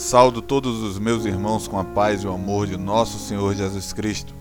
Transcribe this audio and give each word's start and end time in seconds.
Saldo 0.00 0.40
todos 0.40 0.82
os 0.82 0.98
meus 0.98 1.26
irmãos 1.26 1.68
com 1.68 1.78
a 1.78 1.84
paz 1.84 2.22
e 2.22 2.26
o 2.26 2.32
amor 2.32 2.66
de 2.66 2.74
nosso 2.74 3.18
Senhor 3.18 3.54
Jesus 3.54 3.92
Cristo. 3.92 4.32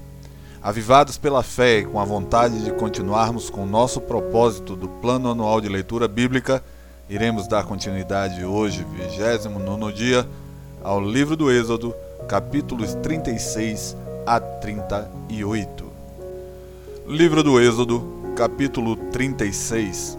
Avivados 0.64 1.18
pela 1.18 1.44
fé 1.44 1.80
e 1.80 1.86
com 1.86 2.00
a 2.00 2.05
vontade 2.05 2.64
de 2.64 2.71
continuarmos 2.71 3.50
com 3.50 3.64
o 3.64 3.66
nosso 3.66 4.00
propósito 4.00 4.74
do 4.74 4.88
Plano 4.88 5.30
Anual 5.30 5.60
de 5.60 5.68
Leitura 5.68 6.08
Bíblica, 6.08 6.64
iremos 7.09 7.45
dar 7.45 7.66
continuidade 7.66 8.45
hoje, 8.45 8.86
29 8.90 9.91
dia, 9.91 10.26
ao 10.82 11.02
livro 11.02 11.36
do 11.36 11.52
Êxodo, 11.52 11.94
capítulos 12.26 12.94
36 12.96 13.98
a 14.26 14.39
38. 14.39 15.86
Livro 17.05 17.44
do 17.44 17.60
Êxodo, 17.60 18.34
capítulo 18.34 18.96
36. 18.96 20.19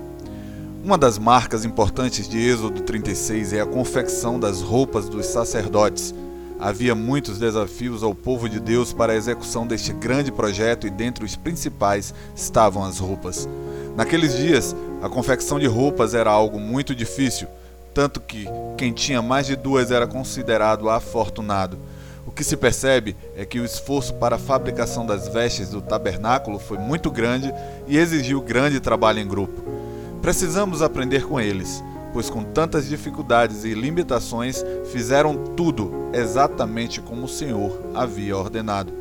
Uma 0.82 0.96
das 0.96 1.18
marcas 1.18 1.66
importantes 1.66 2.26
de 2.26 2.38
Êxodo 2.38 2.80
36 2.80 3.52
é 3.52 3.60
a 3.60 3.66
confecção 3.66 4.40
das 4.40 4.62
roupas 4.62 5.10
dos 5.10 5.26
sacerdotes. 5.26 6.14
Havia 6.58 6.94
muitos 6.94 7.38
desafios 7.38 8.02
ao 8.02 8.14
povo 8.14 8.48
de 8.48 8.58
Deus 8.58 8.90
para 8.90 9.12
a 9.12 9.16
execução 9.16 9.66
deste 9.66 9.92
grande 9.92 10.32
projeto 10.32 10.86
e 10.86 10.90
dentre 10.90 11.22
os 11.22 11.36
principais 11.36 12.14
estavam 12.34 12.82
as 12.82 12.98
roupas. 12.98 13.46
Naqueles 13.94 14.34
dias, 14.34 14.74
a 15.02 15.08
confecção 15.10 15.60
de 15.60 15.66
roupas 15.66 16.14
era 16.14 16.30
algo 16.30 16.58
muito 16.58 16.94
difícil, 16.94 17.46
tanto 17.92 18.18
que 18.18 18.46
quem 18.78 18.90
tinha 18.90 19.20
mais 19.20 19.46
de 19.46 19.56
duas 19.56 19.90
era 19.90 20.06
considerado 20.06 20.88
afortunado. 20.88 21.78
O 22.26 22.30
que 22.30 22.42
se 22.42 22.56
percebe 22.56 23.14
é 23.36 23.44
que 23.44 23.60
o 23.60 23.66
esforço 23.66 24.14
para 24.14 24.36
a 24.36 24.38
fabricação 24.38 25.04
das 25.04 25.28
vestes 25.28 25.68
do 25.68 25.82
tabernáculo 25.82 26.58
foi 26.58 26.78
muito 26.78 27.10
grande 27.10 27.52
e 27.86 27.98
exigiu 27.98 28.40
grande 28.40 28.80
trabalho 28.80 29.18
em 29.18 29.28
grupo. 29.28 29.79
Precisamos 30.22 30.82
aprender 30.82 31.26
com 31.26 31.40
eles, 31.40 31.82
pois 32.12 32.28
com 32.28 32.42
tantas 32.42 32.86
dificuldades 32.86 33.64
e 33.64 33.72
limitações 33.72 34.62
fizeram 34.92 35.34
tudo 35.56 35.90
exatamente 36.12 37.00
como 37.00 37.24
o 37.24 37.28
Senhor 37.28 37.78
havia 37.94 38.36
ordenado. 38.36 38.92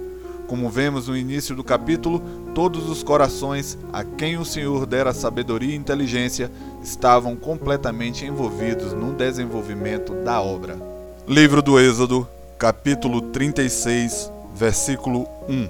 Como 0.47 0.69
vemos 0.69 1.07
no 1.07 1.17
início 1.17 1.55
do 1.55 1.63
capítulo, 1.63 2.21
todos 2.55 2.89
os 2.89 3.03
corações 3.03 3.77
a 3.93 4.03
quem 4.03 4.37
o 4.37 4.45
Senhor 4.45 4.85
dera 4.85 5.13
sabedoria 5.13 5.73
e 5.73 5.77
inteligência 5.77 6.49
estavam 6.81 7.35
completamente 7.35 8.25
envolvidos 8.25 8.93
no 8.93 9.13
desenvolvimento 9.13 10.13
da 10.23 10.41
obra. 10.41 10.77
Livro 11.27 11.61
do 11.61 11.79
Êxodo, 11.79 12.27
capítulo 12.57 13.21
36, 13.21 14.31
versículo 14.55 15.27
1. 15.47 15.69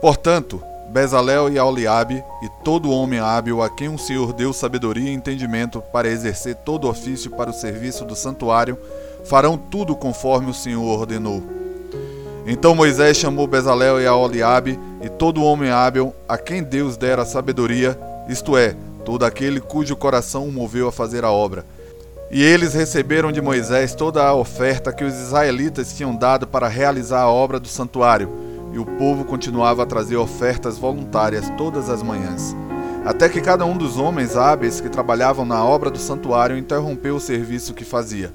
Portanto, 0.00 0.62
Bezalel 0.92 1.48
e 1.48 1.58
Aoliabe, 1.58 2.22
e 2.42 2.48
todo 2.62 2.90
homem 2.90 3.18
hábil 3.18 3.62
a 3.62 3.70
quem 3.70 3.88
o 3.88 3.98
Senhor 3.98 4.34
deu 4.34 4.52
sabedoria 4.52 5.08
e 5.08 5.14
entendimento 5.14 5.80
para 5.80 6.06
exercer 6.06 6.54
todo 6.54 6.86
ofício 6.86 7.30
para 7.30 7.48
o 7.48 7.54
serviço 7.54 8.04
do 8.04 8.14
santuário, 8.14 8.76
farão 9.24 9.56
tudo 9.56 9.96
conforme 9.96 10.50
o 10.50 10.54
Senhor 10.54 10.84
ordenou. 10.84 11.42
Então 12.46 12.74
Moisés 12.74 13.16
chamou 13.16 13.46
Bezalel 13.46 14.02
e 14.02 14.06
Aoliabe, 14.06 14.78
e 15.00 15.08
todo 15.08 15.42
homem 15.42 15.70
hábil 15.70 16.14
a 16.28 16.36
quem 16.36 16.62
Deus 16.62 16.98
dera 16.98 17.24
sabedoria, 17.24 17.98
isto 18.28 18.54
é, 18.54 18.76
todo 19.02 19.24
aquele 19.24 19.62
cujo 19.62 19.96
coração 19.96 20.46
o 20.46 20.52
moveu 20.52 20.88
a 20.88 20.92
fazer 20.92 21.24
a 21.24 21.30
obra. 21.30 21.64
E 22.30 22.42
eles 22.42 22.74
receberam 22.74 23.32
de 23.32 23.40
Moisés 23.40 23.94
toda 23.94 24.22
a 24.22 24.34
oferta 24.34 24.92
que 24.92 25.04
os 25.04 25.14
israelitas 25.14 25.94
tinham 25.94 26.14
dado 26.14 26.46
para 26.46 26.68
realizar 26.68 27.22
a 27.22 27.30
obra 27.30 27.58
do 27.58 27.68
santuário 27.68 28.51
e 28.72 28.78
o 28.78 28.86
povo 28.86 29.24
continuava 29.24 29.82
a 29.82 29.86
trazer 29.86 30.16
ofertas 30.16 30.78
voluntárias 30.78 31.50
todas 31.56 31.90
as 31.90 32.02
manhãs. 32.02 32.56
Até 33.04 33.28
que 33.28 33.40
cada 33.40 33.64
um 33.64 33.76
dos 33.76 33.98
homens 33.98 34.36
hábeis 34.36 34.80
que 34.80 34.88
trabalhavam 34.88 35.44
na 35.44 35.62
obra 35.64 35.90
do 35.90 35.98
santuário 35.98 36.56
interrompeu 36.56 37.16
o 37.16 37.20
serviço 37.20 37.74
que 37.74 37.84
fazia. 37.84 38.32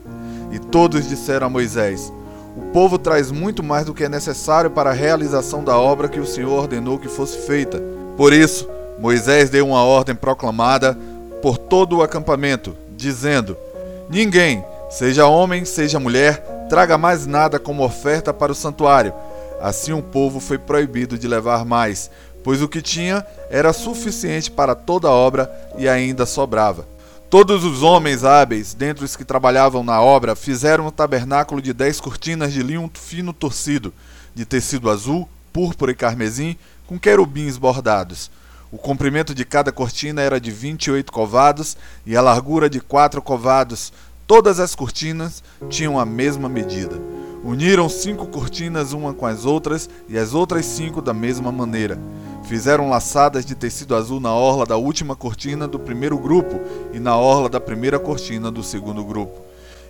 E 0.51 0.59
todos 0.59 1.07
disseram 1.07 1.47
a 1.47 1.49
Moisés: 1.49 2.11
O 2.55 2.71
povo 2.73 2.97
traz 2.97 3.31
muito 3.31 3.63
mais 3.63 3.85
do 3.85 3.93
que 3.93 4.03
é 4.03 4.09
necessário 4.09 4.69
para 4.69 4.91
a 4.91 4.93
realização 4.93 5.63
da 5.63 5.77
obra 5.77 6.09
que 6.09 6.19
o 6.19 6.25
Senhor 6.25 6.51
ordenou 6.51 6.99
que 6.99 7.07
fosse 7.07 7.37
feita. 7.47 7.81
Por 8.15 8.33
isso, 8.33 8.69
Moisés 8.99 9.49
deu 9.49 9.67
uma 9.67 9.83
ordem 9.83 10.15
proclamada 10.15 10.97
por 11.41 11.57
todo 11.57 11.97
o 11.97 12.03
acampamento, 12.03 12.75
dizendo: 12.95 13.55
Ninguém, 14.09 14.63
seja 14.89 15.27
homem, 15.27 15.63
seja 15.63 15.99
mulher, 15.99 16.67
traga 16.69 16.97
mais 16.97 17.25
nada 17.25 17.57
como 17.57 17.85
oferta 17.85 18.33
para 18.33 18.51
o 18.51 18.55
santuário 18.55 19.13
Assim 19.61 19.91
o 19.91 20.01
povo 20.01 20.39
foi 20.39 20.57
proibido 20.57 21.17
de 21.17 21.27
levar 21.27 21.65
mais, 21.65 22.11
pois 22.43 22.61
o 22.61 22.67
que 22.67 22.81
tinha 22.81 23.25
era 23.49 23.73
suficiente 23.73 24.51
para 24.51 24.75
toda 24.75 25.07
a 25.07 25.11
obra 25.11 25.51
e 25.77 25.87
ainda 25.87 26.25
sobrava. 26.25 26.87
Todos 27.29 27.65
os 27.65 27.83
homens 27.83 28.23
hábeis, 28.23 28.73
dentre 28.73 29.03
os 29.03 29.15
que 29.15 29.25
trabalhavam 29.25 29.83
na 29.83 30.01
obra, 30.01 30.35
fizeram 30.35 30.87
um 30.87 30.91
tabernáculo 30.91 31.61
de 31.61 31.73
dez 31.73 31.99
cortinas 31.99 32.53
de 32.53 32.63
linho 32.63 32.89
fino 32.93 33.33
torcido, 33.33 33.93
de 34.33 34.45
tecido 34.45 34.89
azul, 34.89 35.27
púrpura 35.51 35.91
e 35.91 35.95
carmesim, 35.95 36.55
com 36.85 36.97
querubins 36.97 37.57
bordados. 37.57 38.31
O 38.71 38.77
comprimento 38.77 39.35
de 39.35 39.43
cada 39.43 39.71
cortina 39.71 40.21
era 40.21 40.39
de 40.39 40.51
vinte 40.51 40.85
e 40.85 40.91
oito 40.91 41.11
covados 41.11 41.75
e 42.05 42.15
a 42.15 42.21
largura 42.21 42.69
de 42.69 42.79
quatro 42.79 43.21
covados. 43.21 43.91
Todas 44.25 44.59
as 44.59 44.75
cortinas 44.75 45.43
tinham 45.69 45.99
a 45.99 46.05
mesma 46.05 46.47
medida. 46.47 46.97
Uniram 47.47 47.87
cinco 47.87 48.27
cortinas 48.27 48.91
uma 48.91 49.13
com 49.13 49.25
as 49.25 49.45
outras 49.45 49.89
e 50.09 50.17
as 50.17 50.33
outras 50.33 50.65
cinco 50.65 51.01
da 51.01 51.13
mesma 51.13 51.49
maneira. 51.49 51.97
Fizeram 52.43 52.89
laçadas 52.89 53.45
de 53.45 53.55
tecido 53.55 53.95
azul 53.95 54.19
na 54.19 54.33
orla 54.33 54.65
da 54.65 54.75
última 54.75 55.15
cortina 55.15 55.65
do 55.65 55.79
primeiro 55.79 56.17
grupo 56.17 56.59
e 56.91 56.99
na 56.99 57.15
orla 57.15 57.47
da 57.47 57.61
primeira 57.61 57.97
cortina 57.97 58.51
do 58.51 58.61
segundo 58.61 59.01
grupo. 59.01 59.39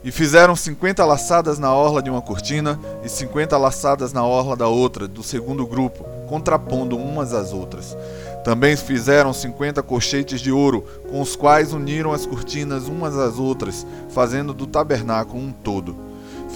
E 0.03 0.12
fizeram 0.12 0.56
cinquenta 0.56 1.03
laçadas 1.03 1.57
na 1.57 1.73
orla 1.73 2.00
de 2.00 2.12
uma 2.12 2.22
cortina 2.22 2.79
e 3.03 3.09
cinquenta 3.09 3.57
laçadas 3.57 4.13
na 4.13 4.24
orla 4.24 4.56
da 4.56 4.68
outra, 4.68 5.07
do 5.07 5.24
segundo 5.24 5.66
grupo, 5.66 6.06
contrapondo 6.29 6.95
umas 6.95 7.34
às 7.34 7.53
outras. 7.53 7.97
Também 8.44 8.78
fizeram 8.78 9.34
cinquenta 9.34 9.81
colchetes 9.81 10.41
de 10.41 10.51
ouro, 10.51 10.85
com 11.09 11.19
os 11.19 11.35
quais 11.35 11.74
uniram 11.74 12.13
as 12.13 12.24
cortinas 12.24 12.84
umas 12.84 13.18
às 13.18 13.39
outras, 13.39 13.84
fazendo 14.09 14.53
do 14.53 14.68
tabernáculo 14.68 15.41
um 15.41 15.51
todo. 15.51 16.06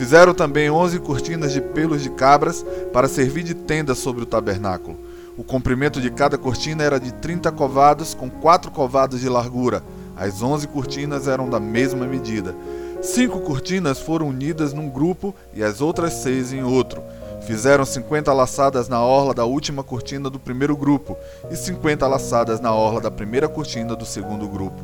Fizeram 0.02 0.34
também 0.34 0.68
onze 0.68 0.98
cortinas 0.98 1.54
de 1.54 1.62
pelos 1.62 2.02
de 2.02 2.10
cabras 2.10 2.66
para 2.92 3.08
servir 3.08 3.44
de 3.44 3.54
tenda 3.54 3.94
sobre 3.94 4.24
o 4.24 4.26
tabernáculo. 4.26 4.98
O 5.38 5.44
comprimento 5.44 6.02
de 6.02 6.10
cada 6.10 6.40
cortina 6.40 6.84
era 6.84 7.00
de 7.00 7.14
trinta 7.14 7.52
covados, 7.52 8.16
com 8.16 8.28
quatro 8.28 8.72
covados 8.72 9.20
de 9.22 9.30
largura. 9.30 9.84
As 10.18 10.42
onze 10.42 10.68
cortinas 10.68 11.28
eram 11.28 11.48
da 11.48 11.60
mesma 11.60 12.08
medida. 12.08 12.56
Cinco 13.00 13.42
cortinas 13.42 14.00
foram 14.00 14.30
unidas 14.30 14.74
num 14.74 14.90
grupo 14.90 15.36
e 15.54 15.62
as 15.62 15.82
outras 15.82 16.14
seis 16.14 16.52
em 16.52 16.64
outro. 16.64 17.04
Fizeram 17.42 17.84
cinquenta 17.84 18.32
laçadas 18.32 18.88
na 18.88 19.02
orla 19.02 19.34
da 19.34 19.46
última 19.46 19.84
cortina 19.84 20.30
do 20.30 20.40
primeiro 20.40 20.76
grupo 20.78 21.18
e 21.50 21.56
cinquenta 21.56 22.08
laçadas 22.08 22.60
na 22.60 22.74
orla 22.74 23.02
da 23.02 23.10
primeira 23.10 23.50
cortina 23.50 23.96
do 23.96 24.06
segundo 24.06 24.48
grupo. 24.48 24.82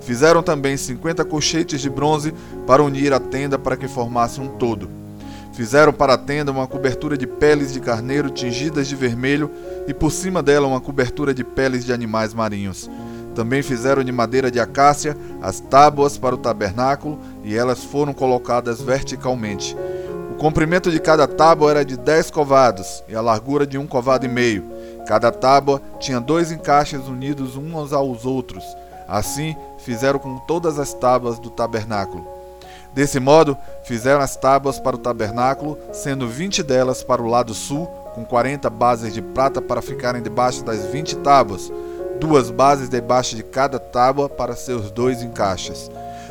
Fizeram 0.00 0.42
também 0.42 0.76
cinquenta 0.76 1.24
colchetes 1.24 1.80
de 1.80 1.88
bronze 1.88 2.34
para 2.66 2.82
unir 2.82 3.12
a 3.12 3.20
tenda 3.20 3.58
para 3.58 3.76
que 3.76 3.86
formasse 3.86 4.40
um 4.40 4.48
todo. 4.48 4.90
Fizeram 5.52 5.92
para 5.92 6.14
a 6.14 6.18
tenda 6.18 6.50
uma 6.50 6.66
cobertura 6.66 7.16
de 7.16 7.26
peles 7.26 7.72
de 7.72 7.80
carneiro 7.80 8.28
tingidas 8.28 8.88
de 8.88 8.96
vermelho 8.96 9.50
e 9.86 9.94
por 9.94 10.10
cima 10.10 10.42
dela 10.42 10.66
uma 10.66 10.80
cobertura 10.80 11.32
de 11.32 11.44
peles 11.44 11.84
de 11.84 11.92
animais 11.92 12.34
marinhos. 12.34 12.90
Também 13.34 13.62
fizeram 13.62 14.02
de 14.02 14.10
madeira 14.10 14.50
de 14.50 14.58
acácia 14.58 15.16
as 15.40 15.60
tábuas 15.60 16.18
para 16.18 16.34
o 16.34 16.38
tabernáculo 16.38 17.18
e 17.44 17.56
elas 17.56 17.84
foram 17.84 18.12
colocadas 18.12 18.80
verticalmente 18.80 19.76
comprimento 20.40 20.90
de 20.90 20.98
cada 20.98 21.28
tábua 21.28 21.70
era 21.70 21.84
de 21.84 21.98
dez 21.98 22.30
covados 22.30 23.04
e 23.06 23.14
a 23.14 23.20
largura 23.20 23.66
de 23.66 23.76
um 23.76 23.86
covado 23.86 24.24
e 24.24 24.28
meio. 24.28 24.64
Cada 25.06 25.30
tábua 25.30 25.82
tinha 25.98 26.18
dois 26.18 26.50
encaixes 26.50 27.06
unidos 27.06 27.56
uns 27.56 27.92
aos 27.92 28.24
outros. 28.24 28.64
Assim 29.06 29.54
fizeram 29.76 30.18
com 30.18 30.38
todas 30.38 30.78
as 30.78 30.94
tábuas 30.94 31.38
do 31.38 31.50
tabernáculo. 31.50 32.26
Desse 32.94 33.20
modo, 33.20 33.54
fizeram 33.84 34.22
as 34.22 34.34
tábuas 34.34 34.80
para 34.80 34.96
o 34.96 34.98
tabernáculo, 34.98 35.76
sendo 35.92 36.26
vinte 36.26 36.62
delas 36.62 37.02
para 37.02 37.20
o 37.20 37.28
lado 37.28 37.52
sul, 37.52 37.84
com 38.14 38.24
quarenta 38.24 38.70
bases 38.70 39.12
de 39.12 39.20
prata 39.20 39.60
para 39.60 39.82
ficarem 39.82 40.22
debaixo 40.22 40.64
das 40.64 40.86
vinte 40.86 41.16
tábuas, 41.16 41.70
duas 42.18 42.50
bases 42.50 42.88
debaixo 42.88 43.36
de 43.36 43.42
cada 43.42 43.78
tábua 43.78 44.26
para 44.26 44.56
seus 44.56 44.90
dois 44.90 45.22
encaixes. 45.22 45.90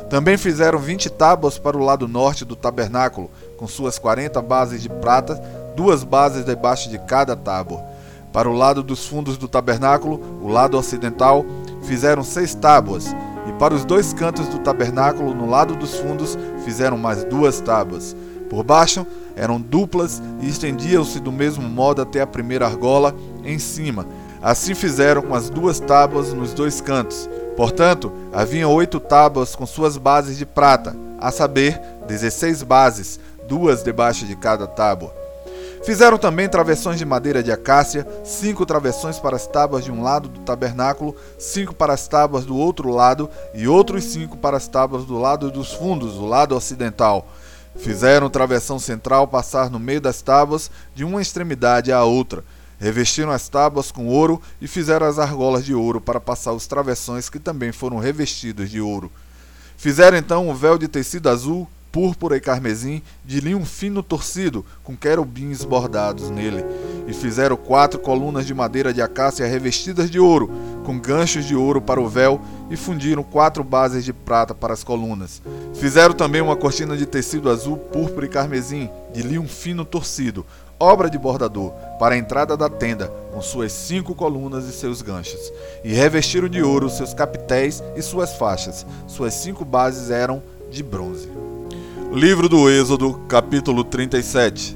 Também 0.10 0.36
fizeram 0.36 0.80
vinte 0.80 1.12
tábuas 1.12 1.60
para 1.60 1.78
o 1.78 1.86
lado 1.86 2.08
norte 2.08 2.44
do 2.44 2.56
tabernáculo, 2.56 3.30
com 3.60 3.68
suas 3.68 4.00
quarenta 4.00 4.42
bases 4.42 4.82
de 4.82 4.88
prata, 4.88 5.36
duas 5.76 6.02
bases 6.02 6.46
debaixo 6.46 6.90
de 6.90 6.98
cada 6.98 7.36
tábua. 7.36 7.84
Para 8.32 8.50
o 8.50 8.54
lado 8.54 8.82
dos 8.82 9.06
fundos 9.06 9.38
do 9.38 9.50
tabernáculo, 9.50 10.40
o 10.42 10.48
lado 10.48 10.78
ocidental, 10.78 11.46
fizeram 11.84 12.24
seis 12.24 12.56
tábuas, 12.56 13.14
e 13.48 13.52
para 13.60 13.74
os 13.74 13.84
dois 13.84 14.14
cantos 14.14 14.48
do 14.48 14.60
tabernáculo, 14.60 15.34
no 15.34 15.50
lado 15.50 15.76
dos 15.76 15.96
fundos, 15.96 16.38
fizeram 16.64 16.98
mais 16.98 17.26
duas 17.26 17.60
tábuas. 17.60 18.16
Por 18.50 18.64
baixo 18.64 19.06
eram 19.36 19.60
duplas 19.60 20.22
e 20.42 20.48
estendiam-se 20.48 21.20
do 21.20 21.32
mesmo 21.32 21.68
modo 21.68 22.02
até 22.02 22.22
a 22.22 22.28
primeira 22.28 22.66
argola 22.66 23.14
em 23.44 23.60
cima. 23.60 24.08
Assim 24.42 24.74
fizeram 24.74 25.22
com 25.22 25.36
as 25.36 25.50
duas 25.50 25.82
tábuas 25.82 26.32
nos 26.32 26.54
dois 26.54 26.80
cantos. 26.80 27.30
Portanto, 27.58 28.12
havia 28.32 28.70
oito 28.70 29.02
tábuas 29.02 29.54
com 29.54 29.66
suas 29.66 29.98
bases 29.98 30.38
de 30.38 30.46
prata, 30.46 30.96
a 31.20 31.30
saber, 31.30 31.82
dezesseis 32.08 32.64
bases, 32.64 33.20
duas 33.50 33.84
debaixo 33.84 34.28
de 34.28 34.36
cada 34.36 34.68
tábua. 34.68 35.12
Fizeram 35.84 36.18
também 36.18 36.48
travessões 36.48 37.00
de 37.00 37.06
madeira 37.06 37.42
de 37.42 37.52
acácia, 37.52 38.06
cinco 38.24 38.66
travessões 38.66 39.18
para 39.18 39.36
as 39.36 39.48
tábuas 39.48 39.84
de 39.84 39.92
um 39.92 40.04
lado 40.04 40.30
do 40.30 40.42
tabernáculo, 40.42 41.16
cinco 41.40 41.74
para 41.74 41.94
as 41.94 42.08
tábuas 42.08 42.46
do 42.46 42.56
outro 42.56 42.90
lado, 42.92 43.30
e 43.56 43.68
outros 43.68 44.04
cinco 44.04 44.38
para 44.38 44.58
as 44.58 44.68
tábuas 44.68 45.06
do 45.06 45.18
lado 45.18 45.50
dos 45.50 45.74
fundos, 45.74 46.16
o 46.16 46.26
lado 46.26 46.56
ocidental. 46.56 47.28
Fizeram 47.76 48.30
travessão 48.30 48.78
central 48.78 49.28
passar 49.28 49.70
no 49.70 49.80
meio 49.80 50.02
das 50.02 50.22
tábuas, 50.22 50.70
de 50.94 51.04
uma 51.04 51.22
extremidade 51.22 51.92
à 51.92 52.04
outra. 52.04 52.44
Revestiram 52.78 53.32
as 53.32 53.50
tábuas 53.50 53.92
com 53.92 54.08
ouro 54.08 54.42
e 54.62 54.68
fizeram 54.68 55.08
as 55.08 55.18
argolas 55.18 55.66
de 55.66 55.74
ouro 55.74 56.00
para 56.00 56.20
passar 56.20 56.54
os 56.54 56.68
travessões 56.68 57.30
que 57.30 57.40
também 57.40 57.72
foram 57.72 57.98
revestidos 57.98 58.70
de 58.70 58.80
ouro. 58.80 59.12
Fizeram 59.78 60.18
então 60.18 60.50
um 60.50 60.54
véu 60.54 60.78
de 60.78 60.90
tecido 60.90 61.30
azul, 61.30 61.68
púrpura 61.92 62.38
e 62.38 62.40
carmesim, 62.40 63.02
de 63.26 63.40
linho 63.40 63.64
fino 63.66 64.04
torcido, 64.04 64.66
com 64.84 64.96
querubins 64.96 65.64
bordados 65.64 66.30
nele. 66.30 66.64
E 67.08 67.14
fizeram 67.14 67.58
quatro 67.58 68.00
colunas 68.00 68.46
de 68.46 68.54
madeira 68.54 68.94
de 68.94 69.02
acácia 69.02 69.48
revestidas 69.48 70.10
de 70.10 70.20
ouro, 70.20 70.50
com 70.86 71.00
ganchos 71.00 71.46
de 71.46 71.56
ouro 71.56 71.82
para 71.82 72.00
o 72.00 72.08
véu, 72.08 72.40
e 72.70 72.78
fundiram 72.78 73.24
quatro 73.24 73.64
bases 73.64 74.06
de 74.06 74.14
prata 74.14 74.54
para 74.54 74.74
as 74.74 74.84
colunas. 74.84 75.42
Fizeram 75.74 76.14
também 76.14 76.42
uma 76.42 76.56
cortina 76.56 76.96
de 76.96 77.06
tecido 77.06 77.50
azul, 77.50 77.78
púrpura 77.78 78.26
e 78.26 78.30
carmesim, 78.30 78.90
de 79.14 79.22
linho 79.22 79.48
fino 79.48 79.84
torcido, 79.84 80.46
obra 80.80 81.10
de 81.10 81.18
bordador, 81.18 81.72
para 81.98 82.16
a 82.16 82.18
entrada 82.18 82.56
da 82.56 82.70
tenda, 82.70 83.12
com 83.34 83.42
suas 83.42 83.72
cinco 83.72 84.14
colunas 84.16 84.66
e 84.66 84.72
seus 84.72 85.02
ganchos. 85.02 85.52
E 85.84 85.94
revestiram 85.94 86.48
de 86.48 86.62
ouro 86.62 86.90
seus 86.90 87.14
capitéis 87.14 87.84
e 87.96 88.02
suas 88.02 88.34
faixas. 88.36 88.86
Suas 89.08 89.34
cinco 89.34 89.66
bases 89.66 90.10
eram 90.10 90.42
de 90.70 90.84
bronze. 90.84 91.49
Livro 92.12 92.50
do 92.50 92.68
Êxodo, 92.68 93.22
capítulo 93.28 93.84
37. 93.84 94.76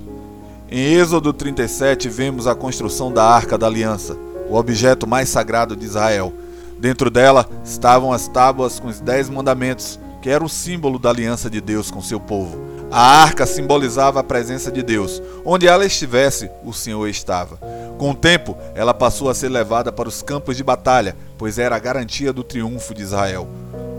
Em 0.70 0.94
Êxodo 0.94 1.34
37 1.34 2.08
vemos 2.08 2.46
a 2.46 2.54
construção 2.54 3.12
da 3.12 3.24
Arca 3.24 3.58
da 3.58 3.66
Aliança, 3.66 4.16
o 4.48 4.56
objeto 4.56 5.08
mais 5.08 5.30
sagrado 5.30 5.76
de 5.76 5.84
Israel. 5.84 6.32
Dentro 6.78 7.10
dela 7.10 7.50
estavam 7.66 8.14
as 8.14 8.28
tábuas 8.28 8.80
com 8.80 8.88
os 8.88 9.00
dez 9.00 9.32
mandamentos, 9.32 10.00
que 10.22 10.30
era 10.30 10.44
o 10.44 10.50
símbolo 10.50 11.00
da 11.00 11.10
aliança 11.10 11.50
de 11.50 11.60
Deus 11.60 11.90
com 11.90 12.04
seu 12.04 12.20
povo. 12.20 12.62
A 12.92 13.24
arca 13.24 13.48
simbolizava 13.48 14.20
a 14.20 14.24
presença 14.24 14.72
de 14.72 14.84
Deus. 14.84 15.20
Onde 15.44 15.68
ela 15.68 15.88
estivesse, 15.88 16.52
o 16.64 16.72
Senhor 16.72 17.08
estava. 17.08 17.58
Com 17.98 18.12
o 18.12 18.16
tempo, 18.16 18.56
ela 18.76 18.94
passou 18.94 19.28
a 19.28 19.34
ser 19.34 19.50
levada 19.50 19.92
para 19.92 20.08
os 20.08 20.22
campos 20.22 20.56
de 20.56 20.64
batalha, 20.64 21.16
pois 21.36 21.58
era 21.58 21.76
a 21.76 21.80
garantia 21.80 22.32
do 22.32 22.44
triunfo 22.44 22.94
de 22.94 23.02
Israel. 23.02 23.48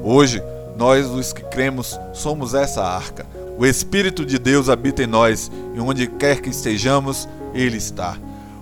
Hoje, 0.05 0.41
nós, 0.77 1.07
os 1.07 1.33
que 1.33 1.43
cremos, 1.43 1.99
somos 2.13 2.55
essa 2.55 2.83
arca. 2.83 3.27
O 3.57 3.65
Espírito 3.65 4.25
de 4.25 4.39
Deus 4.39 4.69
habita 4.69 5.03
em 5.03 5.07
nós 5.07 5.51
e 5.75 5.81
onde 5.81 6.07
quer 6.07 6.41
que 6.41 6.51
estejamos, 6.51 7.29
Ele 7.55 7.77
está. 7.77 8.17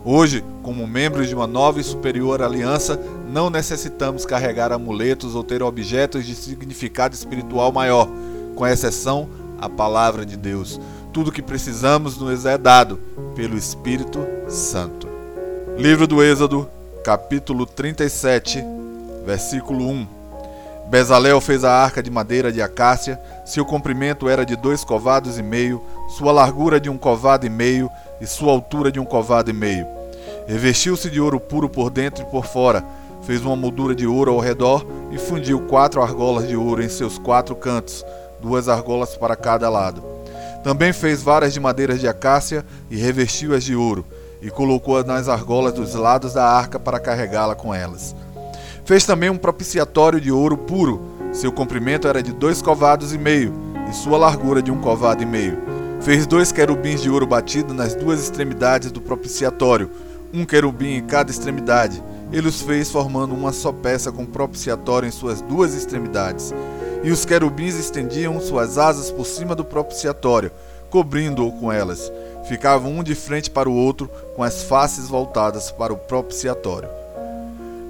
Hoje, 0.04 0.44
como 0.62 0.86
membros 0.86 1.28
de 1.28 1.34
uma 1.34 1.46
nova 1.46 1.80
e 1.80 1.84
superior 1.84 2.42
aliança, 2.42 3.00
não 3.30 3.48
necessitamos 3.48 4.26
carregar 4.26 4.72
amuletos 4.72 5.34
ou 5.34 5.42
ter 5.42 5.62
objetos 5.62 6.26
de 6.26 6.34
significado 6.34 7.14
espiritual 7.14 7.72
maior, 7.72 8.08
com 8.54 8.66
exceção 8.66 9.28
a 9.60 9.68
palavra 9.68 10.26
de 10.26 10.36
Deus. 10.36 10.80
Tudo 11.12 11.28
o 11.28 11.32
que 11.32 11.40
precisamos 11.40 12.18
nos 12.18 12.44
é 12.44 12.58
dado 12.58 12.98
pelo 13.34 13.56
Espírito 13.56 14.26
Santo. 14.48 15.08
Livro 15.78 16.06
do 16.06 16.22
Êxodo, 16.22 16.68
capítulo 17.04 17.64
37, 17.64 18.62
versículo 19.24 19.88
1. 19.88 20.21
Bezalel 20.86 21.40
fez 21.40 21.64
a 21.64 21.72
arca 21.72 22.02
de 22.02 22.10
madeira 22.10 22.52
de 22.52 22.60
acácia, 22.60 23.20
seu 23.44 23.64
comprimento 23.64 24.28
era 24.28 24.44
de 24.44 24.56
dois 24.56 24.84
covados 24.84 25.38
e 25.38 25.42
meio, 25.42 25.82
sua 26.16 26.32
largura 26.32 26.78
de 26.78 26.90
um 26.90 26.98
covado 26.98 27.46
e 27.46 27.50
meio 27.50 27.88
e 28.20 28.26
sua 28.26 28.52
altura 28.52 28.92
de 28.92 29.00
um 29.00 29.04
covado 29.04 29.50
e 29.50 29.54
meio. 29.54 29.86
Revestiu-se 30.46 31.08
de 31.08 31.20
ouro 31.20 31.40
puro 31.40 31.68
por 31.68 31.88
dentro 31.88 32.22
e 32.22 32.26
por 32.26 32.44
fora, 32.44 32.84
fez 33.22 33.42
uma 33.42 33.56
moldura 33.56 33.94
de 33.94 34.06
ouro 34.06 34.32
ao 34.32 34.40
redor 34.40 34.84
e 35.10 35.18
fundiu 35.18 35.60
quatro 35.60 36.02
argolas 36.02 36.46
de 36.46 36.56
ouro 36.56 36.82
em 36.82 36.88
seus 36.88 37.18
quatro 37.18 37.54
cantos, 37.54 38.04
duas 38.40 38.68
argolas 38.68 39.16
para 39.16 39.36
cada 39.36 39.70
lado. 39.70 40.02
Também 40.62 40.92
fez 40.92 41.22
varas 41.22 41.52
de 41.52 41.60
madeiras 41.60 42.00
de 42.00 42.06
acácia 42.08 42.64
e 42.90 42.96
revestiu-as 42.96 43.64
de 43.64 43.74
ouro, 43.74 44.04
e 44.40 44.50
colocou-as 44.50 45.04
nas 45.04 45.28
argolas 45.28 45.72
dos 45.72 45.94
lados 45.94 46.34
da 46.34 46.44
arca 46.44 46.78
para 46.78 47.00
carregá-la 47.00 47.54
com 47.54 47.72
elas. 47.72 48.14
Fez 48.84 49.04
também 49.04 49.30
um 49.30 49.36
propiciatório 49.36 50.20
de 50.20 50.32
ouro 50.32 50.56
puro. 50.56 51.00
Seu 51.32 51.52
comprimento 51.52 52.08
era 52.08 52.22
de 52.22 52.32
dois 52.32 52.60
covados 52.60 53.12
e 53.12 53.18
meio, 53.18 53.54
e 53.88 53.94
sua 53.94 54.18
largura 54.18 54.60
de 54.60 54.72
um 54.72 54.80
covado 54.80 55.22
e 55.22 55.26
meio. 55.26 55.56
Fez 56.00 56.26
dois 56.26 56.50
querubins 56.50 57.00
de 57.00 57.08
ouro 57.08 57.26
batido 57.26 57.72
nas 57.72 57.94
duas 57.94 58.20
extremidades 58.20 58.90
do 58.90 59.00
propiciatório, 59.00 59.88
um 60.34 60.44
querubim 60.44 60.96
em 60.96 61.02
cada 61.02 61.30
extremidade. 61.30 62.02
Ele 62.32 62.48
os 62.48 62.60
fez 62.60 62.90
formando 62.90 63.34
uma 63.34 63.52
só 63.52 63.70
peça 63.70 64.10
com 64.10 64.26
propiciatório 64.26 65.06
em 65.06 65.12
suas 65.12 65.40
duas 65.40 65.74
extremidades. 65.74 66.52
E 67.04 67.10
os 67.10 67.24
querubins 67.24 67.78
estendiam 67.78 68.40
suas 68.40 68.78
asas 68.78 69.12
por 69.12 69.26
cima 69.26 69.54
do 69.54 69.64
propiciatório, 69.64 70.50
cobrindo-o 70.90 71.52
com 71.52 71.70
elas. 71.70 72.10
Ficavam 72.48 72.90
um 72.90 73.02
de 73.02 73.14
frente 73.14 73.48
para 73.48 73.68
o 73.68 73.74
outro, 73.74 74.10
com 74.34 74.42
as 74.42 74.64
faces 74.64 75.08
voltadas 75.08 75.70
para 75.70 75.92
o 75.92 75.96
propiciatório. 75.96 77.01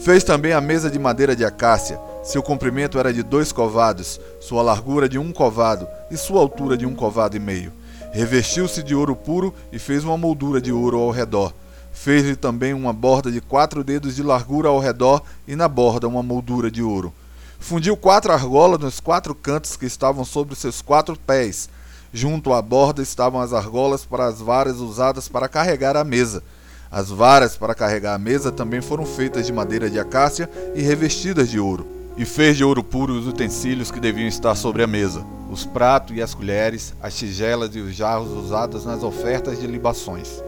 Fez 0.05 0.25
também 0.25 0.53
a 0.53 0.61
mesa 0.61 0.91
de 0.91 0.99
madeira 0.99 1.37
de 1.37 1.45
acácia. 1.45 1.97
Seu 2.25 2.43
comprimento 2.43 2.99
era 2.99 3.15
de 3.15 3.23
dois 3.23 3.53
covados, 3.53 4.21
sua 4.41 4.61
largura 4.61 5.09
de 5.09 5.17
um 5.17 5.33
covado 5.33 5.87
e 6.11 6.17
sua 6.17 6.41
altura 6.41 6.77
de 6.77 6.85
um 6.85 6.93
covado 6.93 7.37
e 7.37 7.41
meio. 7.41 7.73
Revestiu-se 8.13 8.83
de 8.83 8.97
ouro 8.97 9.15
puro 9.15 9.55
e 9.71 9.79
fez 9.79 10.03
uma 10.03 10.19
moldura 10.19 10.61
de 10.61 10.73
ouro 10.73 10.99
ao 10.99 11.13
redor. 11.13 11.55
Fez-lhe 11.93 12.35
também 12.35 12.75
uma 12.75 12.93
borda 12.93 13.31
de 13.31 13.41
quatro 13.41 13.85
dedos 13.85 14.17
de 14.17 14.25
largura 14.25 14.71
ao 14.71 14.81
redor 14.81 15.23
e 15.47 15.55
na 15.55 15.69
borda 15.69 16.09
uma 16.09 16.23
moldura 16.23 16.69
de 16.69 16.83
ouro. 16.83 17.15
Fundiu 17.61 17.97
quatro 17.97 18.33
argolas 18.33 18.81
nos 18.81 18.99
quatro 18.99 19.37
cantos 19.37 19.77
que 19.77 19.87
estavam 19.87 20.25
sobre 20.25 20.57
seus 20.57 20.83
quatro 20.83 21.17
pés. 21.17 21.69
Junto 22.13 22.53
à 22.53 22.61
borda 22.61 23.03
estavam 23.03 23.41
as 23.41 23.53
argolas 23.53 24.05
para 24.05 24.27
as 24.27 24.41
varas 24.41 24.79
usadas 24.79 25.29
para 25.29 25.49
carregar 25.49 25.97
a 25.97 26.03
mesa. 26.03 26.43
As 26.93 27.09
varas 27.09 27.57
para 27.57 27.75
carregar 27.75 28.15
a 28.15 28.19
mesa 28.19 28.53
também 28.53 28.83
foram 28.83 29.07
feitas 29.07 29.47
de 29.47 29.53
madeira 29.53 29.89
de 29.89 29.99
acácia 29.99 30.49
e 30.75 30.83
revestidas 30.83 31.49
de 31.49 31.59
ouro. 31.59 31.87
E 32.19 32.27
fez 32.27 32.59
de 32.59 32.63
ouro 32.63 32.85
puro 32.85 33.15
os 33.15 33.27
utensílios 33.27 33.91
que 33.91 33.99
deviam 33.99 34.29
estar 34.29 34.55
sobre 34.55 34.83
a 34.83 34.87
mesa: 34.87 35.25
os 35.51 35.65
pratos 35.65 36.15
e 36.15 36.21
as 36.21 36.35
colheres, 36.35 36.93
as 37.03 37.17
tigelas 37.17 37.75
e 37.75 37.81
os 37.81 37.95
jarros 37.95 38.31
usados 38.33 38.85
nas 38.85 39.03
ofertas 39.03 39.59
de 39.59 39.67
libações. 39.67 40.45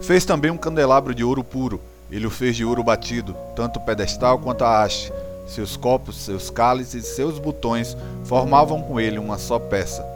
Fez 0.00 0.24
também 0.24 0.52
um 0.52 0.56
candelabro 0.56 1.12
de 1.12 1.24
ouro 1.24 1.42
puro. 1.42 1.80
Ele 2.08 2.26
o 2.26 2.30
fez 2.30 2.54
de 2.54 2.64
ouro 2.64 2.84
batido, 2.84 3.34
tanto 3.56 3.80
o 3.80 3.82
pedestal 3.82 4.38
quanto 4.38 4.62
a 4.62 4.84
haste. 4.84 5.12
Seus 5.44 5.76
copos, 5.76 6.18
seus 6.18 6.50
cálices 6.50 7.04
e 7.04 7.14
seus 7.16 7.40
botões 7.40 7.96
formavam 8.22 8.80
com 8.80 9.00
ele 9.00 9.18
uma 9.18 9.38
só 9.38 9.58
peça. 9.58 10.06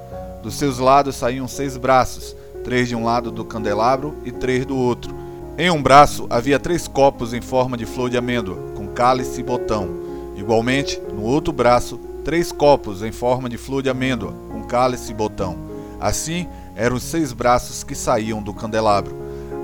Dos 0.41 0.55
seus 0.55 0.79
lados 0.79 1.17
saíam 1.17 1.49
seis 1.49 1.77
braços, 1.77 2.37
três 2.63 2.89
de 2.89 2.95
um 2.95 3.05
lado 3.05 3.33
do 3.33 3.45
candelabro 3.45 4.17
e 4.25 4.31
três 4.31 4.65
do 4.65 4.77
outro 4.77 5.24
em 5.57 5.71
um 5.71 5.81
braço 5.81 6.27
havia 6.29 6.59
três 6.59 6.89
copos 6.89 7.33
em 7.33 7.41
forma 7.41 7.77
de 7.77 7.87
flor 7.87 8.11
de 8.11 8.17
amêndoa, 8.17 8.57
com 8.75 8.89
cálice 8.89 9.39
e 9.39 9.45
botão. 9.45 9.89
Igualmente, 10.35 11.01
no 11.13 11.23
outro 11.23 11.53
braço, 11.53 11.97
três 12.25 12.51
copos 12.51 13.05
em 13.05 13.13
forma 13.13 13.49
de 13.49 13.57
flor 13.57 13.81
de 13.81 13.89
amêndoa, 13.89 14.35
com 14.51 14.65
cálice 14.65 15.13
e 15.13 15.15
botão. 15.15 15.57
Assim, 16.01 16.49
eram 16.75 16.97
os 16.97 17.05
seis 17.05 17.33
braços 17.33 17.85
que 17.85 17.95
saíam 17.95 18.43
do 18.43 18.53
candelabro. 18.53 19.17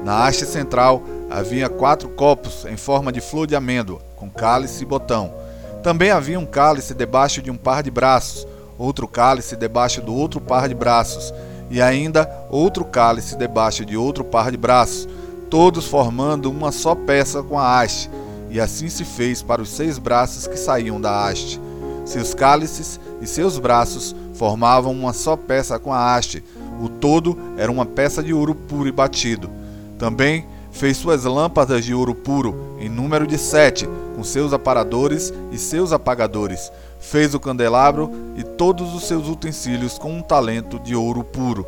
Na 0.04 0.24
haste 0.24 0.46
central 0.46 1.02
havia 1.28 1.68
quatro 1.68 2.08
copos 2.10 2.64
em 2.66 2.76
forma 2.76 3.10
de 3.10 3.20
flor 3.20 3.48
de 3.48 3.56
amêndoa, 3.56 4.00
com 4.14 4.30
cálice 4.30 4.84
e 4.84 4.86
botão. 4.86 5.34
Também 5.82 6.12
havia 6.12 6.38
um 6.38 6.46
cálice 6.46 6.94
debaixo 6.94 7.42
de 7.42 7.50
um 7.50 7.56
par 7.56 7.82
de 7.82 7.90
braços, 7.90 8.46
outro 8.78 9.08
cálice 9.08 9.56
debaixo 9.56 10.00
do 10.00 10.14
outro 10.14 10.40
par 10.40 10.68
de 10.68 10.74
braços, 10.74 11.34
e 11.68 11.82
ainda 11.82 12.30
outro 12.48 12.84
cálice 12.84 13.36
debaixo 13.36 13.84
de 13.84 13.96
outro 13.96 14.22
par 14.22 14.52
de 14.52 14.56
braços 14.56 15.08
todos 15.50 15.86
formando 15.86 16.48
uma 16.48 16.70
só 16.70 16.94
peça 16.94 17.42
com 17.42 17.58
a 17.58 17.80
haste, 17.80 18.08
e 18.48 18.60
assim 18.60 18.88
se 18.88 19.04
fez 19.04 19.42
para 19.42 19.60
os 19.60 19.68
seis 19.68 19.98
braços 19.98 20.46
que 20.46 20.56
saíam 20.56 21.00
da 21.00 21.26
haste. 21.26 21.60
Seus 22.04 22.32
cálices 22.32 22.98
e 23.20 23.26
seus 23.26 23.58
braços 23.58 24.14
formavam 24.32 24.92
uma 24.92 25.12
só 25.12 25.36
peça 25.36 25.78
com 25.78 25.92
a 25.92 26.14
haste, 26.14 26.42
o 26.80 26.88
todo 26.88 27.36
era 27.58 27.70
uma 27.70 27.84
peça 27.84 28.22
de 28.22 28.32
ouro 28.32 28.54
puro 28.54 28.88
e 28.88 28.92
batido. 28.92 29.50
Também 29.98 30.46
fez 30.72 30.96
suas 30.96 31.24
lâmpadas 31.24 31.84
de 31.84 31.92
ouro 31.92 32.14
puro, 32.14 32.76
em 32.78 32.88
número 32.88 33.26
de 33.26 33.36
sete, 33.36 33.88
com 34.16 34.24
seus 34.24 34.52
aparadores 34.52 35.32
e 35.52 35.58
seus 35.58 35.92
apagadores. 35.92 36.72
Fez 36.98 37.34
o 37.34 37.40
candelabro 37.40 38.10
e 38.36 38.42
todos 38.42 38.94
os 38.94 39.04
seus 39.04 39.28
utensílios 39.28 39.98
com 39.98 40.12
um 40.12 40.22
talento 40.22 40.78
de 40.78 40.94
ouro 40.94 41.22
puro. 41.22 41.66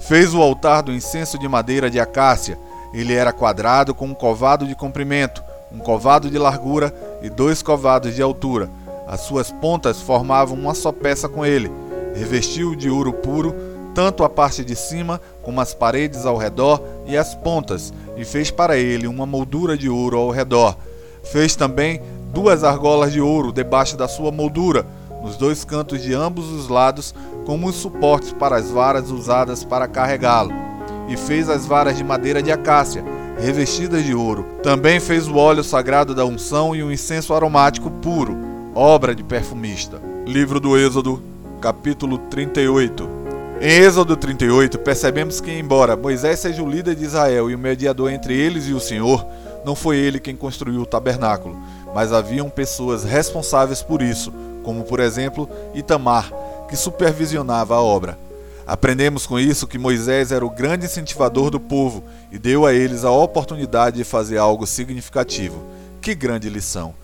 Fez 0.00 0.34
o 0.34 0.42
altar 0.42 0.82
do 0.82 0.92
incenso 0.92 1.38
de 1.38 1.48
madeira 1.48 1.90
de 1.90 2.00
acácia, 2.00 2.58
ele 2.92 3.14
era 3.14 3.32
quadrado 3.32 3.94
com 3.94 4.06
um 4.06 4.14
covado 4.14 4.66
de 4.66 4.74
comprimento, 4.74 5.42
um 5.72 5.78
covado 5.78 6.30
de 6.30 6.38
largura 6.38 6.92
e 7.22 7.30
dois 7.30 7.62
covados 7.62 8.14
de 8.14 8.22
altura. 8.22 8.68
As 9.06 9.20
suas 9.20 9.50
pontas 9.50 10.00
formavam 10.00 10.56
uma 10.56 10.74
só 10.74 10.92
peça 10.92 11.28
com 11.28 11.44
ele. 11.44 11.70
revestiu 12.14 12.74
de 12.74 12.90
ouro 12.90 13.12
puro, 13.12 13.54
tanto 13.94 14.24
a 14.24 14.28
parte 14.28 14.64
de 14.64 14.74
cima 14.74 15.20
como 15.42 15.60
as 15.60 15.74
paredes 15.74 16.26
ao 16.26 16.36
redor 16.36 16.82
e 17.06 17.16
as 17.16 17.34
pontas, 17.34 17.92
e 18.16 18.24
fez 18.24 18.50
para 18.50 18.76
ele 18.76 19.06
uma 19.06 19.26
moldura 19.26 19.76
de 19.76 19.88
ouro 19.88 20.16
ao 20.16 20.30
redor. 20.30 20.76
Fez 21.22 21.54
também 21.54 22.00
duas 22.32 22.64
argolas 22.64 23.12
de 23.12 23.20
ouro 23.20 23.52
debaixo 23.52 23.96
da 23.96 24.08
sua 24.08 24.30
moldura, 24.30 24.86
nos 25.22 25.36
dois 25.36 25.64
cantos 25.64 26.02
de 26.02 26.14
ambos 26.14 26.50
os 26.50 26.68
lados, 26.68 27.14
como 27.44 27.68
os 27.68 27.76
suportes 27.76 28.32
para 28.32 28.56
as 28.56 28.70
varas 28.70 29.10
usadas 29.10 29.64
para 29.64 29.86
carregá-lo. 29.86 30.52
E 31.10 31.16
fez 31.16 31.50
as 31.50 31.66
varas 31.66 31.96
de 31.98 32.04
madeira 32.04 32.42
de 32.42 32.50
acácia, 32.50 33.04
revestidas 33.38 34.04
de 34.04 34.14
ouro. 34.14 34.46
Também 34.62 35.00
fez 35.00 35.26
o 35.26 35.36
óleo 35.36 35.64
sagrado 35.64 36.14
da 36.14 36.24
unção 36.24 36.74
e 36.74 36.82
o 36.82 36.92
incenso 36.92 37.34
aromático 37.34 37.90
puro, 37.90 38.38
obra 38.74 39.14
de 39.14 39.24
perfumista. 39.24 40.00
Livro 40.24 40.60
do 40.60 40.78
Êxodo, 40.78 41.22
capítulo 41.60 42.16
38. 42.16 43.08
Em 43.60 43.82
Êxodo 43.82 44.16
38, 44.16 44.78
percebemos 44.78 45.40
que, 45.40 45.50
embora 45.50 45.96
Moisés 45.96 46.38
seja 46.38 46.62
o 46.62 46.70
líder 46.70 46.94
de 46.94 47.04
Israel 47.04 47.50
e 47.50 47.54
o 47.54 47.58
mediador 47.58 48.10
entre 48.10 48.34
eles 48.34 48.68
e 48.68 48.72
o 48.72 48.80
Senhor, 48.80 49.26
não 49.64 49.74
foi 49.74 49.98
ele 49.98 50.20
quem 50.20 50.36
construiu 50.36 50.80
o 50.80 50.86
tabernáculo, 50.86 51.58
mas 51.94 52.12
haviam 52.12 52.48
pessoas 52.48 53.04
responsáveis 53.04 53.82
por 53.82 54.00
isso, 54.00 54.32
como 54.62 54.84
por 54.84 55.00
exemplo 55.00 55.48
Itamar, 55.74 56.32
que 56.68 56.76
supervisionava 56.76 57.74
a 57.74 57.82
obra. 57.82 58.16
Aprendemos 58.70 59.26
com 59.26 59.36
isso 59.36 59.66
que 59.66 59.76
Moisés 59.76 60.30
era 60.30 60.46
o 60.46 60.48
grande 60.48 60.86
incentivador 60.86 61.50
do 61.50 61.58
povo 61.58 62.04
e 62.30 62.38
deu 62.38 62.64
a 62.64 62.72
eles 62.72 63.04
a 63.04 63.10
oportunidade 63.10 63.96
de 63.96 64.04
fazer 64.04 64.38
algo 64.38 64.64
significativo. 64.64 65.66
Que 66.00 66.14
grande 66.14 66.48
lição! 66.48 66.94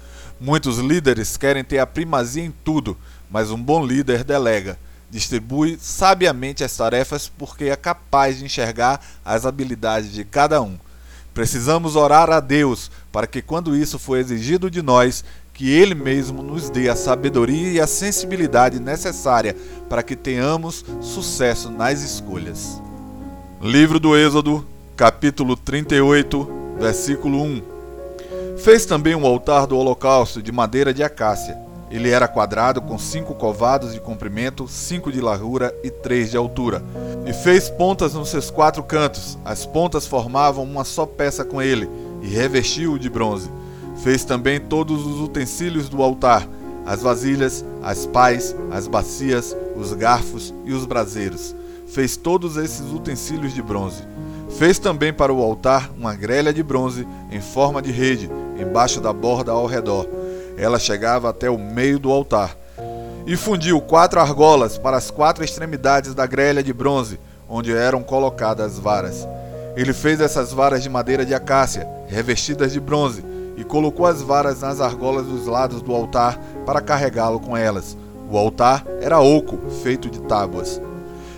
Muitos 0.40 0.78
líderes 0.78 1.36
querem 1.36 1.64
ter 1.64 1.80
a 1.80 1.86
primazia 1.86 2.44
em 2.44 2.54
tudo, 2.64 2.96
mas 3.28 3.50
um 3.50 3.60
bom 3.60 3.84
líder 3.84 4.22
delega, 4.22 4.78
distribui 5.10 5.76
sabiamente 5.80 6.62
as 6.62 6.76
tarefas 6.76 7.28
porque 7.28 7.64
é 7.64 7.74
capaz 7.74 8.38
de 8.38 8.44
enxergar 8.44 9.04
as 9.24 9.44
habilidades 9.44 10.12
de 10.12 10.24
cada 10.24 10.62
um. 10.62 10.78
Precisamos 11.34 11.96
orar 11.96 12.30
a 12.30 12.38
Deus 12.38 12.92
para 13.10 13.26
que, 13.26 13.42
quando 13.42 13.76
isso 13.76 13.98
for 13.98 14.18
exigido 14.18 14.70
de 14.70 14.82
nós, 14.82 15.24
que 15.56 15.72
Ele 15.72 15.94
mesmo 15.94 16.42
nos 16.42 16.68
dê 16.68 16.90
a 16.90 16.94
sabedoria 16.94 17.72
e 17.72 17.80
a 17.80 17.86
sensibilidade 17.86 18.78
necessária 18.78 19.56
para 19.88 20.02
que 20.02 20.14
tenhamos 20.14 20.84
sucesso 21.00 21.70
nas 21.70 22.02
escolhas. 22.02 22.80
Livro 23.62 23.98
do 23.98 24.14
Êxodo, 24.14 24.66
capítulo 24.94 25.56
38, 25.56 26.46
versículo 26.78 27.42
1. 27.42 27.62
Fez 28.58 28.84
também 28.84 29.14
um 29.14 29.24
altar 29.24 29.66
do 29.66 29.78
holocausto 29.78 30.42
de 30.42 30.52
madeira 30.52 30.92
de 30.92 31.02
acácia. 31.02 31.56
Ele 31.90 32.10
era 32.10 32.28
quadrado 32.28 32.82
com 32.82 32.98
cinco 32.98 33.34
covados 33.34 33.94
de 33.94 34.00
comprimento, 34.00 34.68
cinco 34.68 35.10
de 35.10 35.22
largura 35.22 35.74
e 35.82 35.90
três 35.90 36.30
de 36.30 36.36
altura. 36.36 36.82
E 37.24 37.32
fez 37.32 37.70
pontas 37.70 38.12
nos 38.12 38.28
seus 38.28 38.50
quatro 38.50 38.82
cantos. 38.82 39.38
As 39.42 39.64
pontas 39.64 40.06
formavam 40.06 40.64
uma 40.64 40.84
só 40.84 41.06
peça 41.06 41.46
com 41.46 41.62
ele, 41.62 41.88
e 42.20 42.28
revestiu-o 42.28 42.98
de 42.98 43.08
bronze. 43.08 43.48
Fez 44.02 44.24
também 44.24 44.60
todos 44.60 45.06
os 45.06 45.20
utensílios 45.20 45.88
do 45.88 46.02
altar: 46.02 46.46
as 46.84 47.02
vasilhas, 47.02 47.64
as 47.82 48.06
pás, 48.06 48.54
as 48.70 48.86
bacias, 48.86 49.56
os 49.76 49.92
garfos 49.92 50.54
e 50.64 50.72
os 50.72 50.86
braseiros. 50.86 51.54
Fez 51.86 52.16
todos 52.16 52.56
esses 52.56 52.92
utensílios 52.92 53.54
de 53.54 53.62
bronze. 53.62 54.02
Fez 54.58 54.78
também 54.78 55.12
para 55.12 55.32
o 55.32 55.42
altar 55.42 55.90
uma 55.96 56.14
grelha 56.14 56.52
de 56.52 56.62
bronze 56.62 57.06
em 57.30 57.40
forma 57.40 57.82
de 57.82 57.90
rede, 57.90 58.30
embaixo 58.58 59.00
da 59.00 59.12
borda 59.12 59.52
ao 59.52 59.66
redor. 59.66 60.06
Ela 60.56 60.78
chegava 60.78 61.28
até 61.28 61.50
o 61.50 61.58
meio 61.58 61.98
do 61.98 62.10
altar. 62.10 62.56
E 63.26 63.36
fundiu 63.36 63.80
quatro 63.80 64.20
argolas 64.20 64.78
para 64.78 64.96
as 64.96 65.10
quatro 65.10 65.44
extremidades 65.44 66.14
da 66.14 66.26
grelha 66.26 66.62
de 66.62 66.72
bronze, 66.72 67.18
onde 67.48 67.72
eram 67.72 68.02
colocadas 68.02 68.74
as 68.74 68.78
varas. 68.78 69.26
Ele 69.76 69.92
fez 69.92 70.20
essas 70.20 70.52
varas 70.52 70.82
de 70.82 70.88
madeira 70.88 71.26
de 71.26 71.34
acácia, 71.34 71.86
revestidas 72.06 72.72
de 72.72 72.80
bronze, 72.80 73.24
e 73.56 73.64
colocou 73.64 74.06
as 74.06 74.22
varas 74.22 74.60
nas 74.60 74.80
argolas 74.80 75.26
dos 75.26 75.46
lados 75.46 75.80
do 75.80 75.94
altar 75.94 76.38
para 76.64 76.80
carregá-lo 76.80 77.40
com 77.40 77.56
elas. 77.56 77.96
O 78.30 78.36
altar 78.36 78.84
era 79.00 79.20
oco, 79.20 79.58
feito 79.82 80.10
de 80.10 80.20
tábuas. 80.20 80.80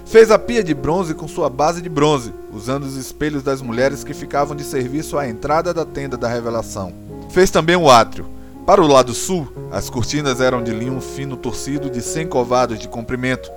Fez 0.04 0.30
a 0.30 0.38
pia 0.38 0.64
de 0.64 0.72
bronze 0.72 1.12
com 1.12 1.28
sua 1.28 1.50
base 1.50 1.82
de 1.82 1.88
bronze, 1.88 2.32
usando 2.50 2.84
os 2.84 2.96
espelhos 2.96 3.42
das 3.42 3.60
mulheres 3.60 4.02
que 4.02 4.14
ficavam 4.14 4.56
de 4.56 4.64
serviço 4.64 5.18
à 5.18 5.28
entrada 5.28 5.74
da 5.74 5.84
tenda 5.84 6.16
da 6.16 6.26
revelação. 6.26 6.94
Fez 7.28 7.50
também 7.50 7.76
o 7.76 7.90
átrio. 7.90 8.26
Para 8.64 8.82
o 8.82 8.86
lado 8.86 9.12
sul, 9.12 9.46
as 9.70 9.90
cortinas 9.90 10.40
eram 10.40 10.62
de 10.64 10.72
linho 10.72 11.00
fino 11.00 11.36
torcido 11.36 11.90
de 11.90 12.00
100 12.00 12.26
covados 12.28 12.78
de 12.78 12.88
comprimento. 12.88 13.50